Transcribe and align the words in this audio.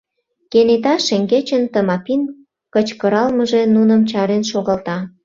Кенета 0.51 0.93
шеҥгечын 1.07 1.63
Тымапин 1.73 2.21
кычкыралмыже 2.73 3.61
нуным 3.75 4.01
чарен 4.09 4.43
шогалта: 4.51 4.97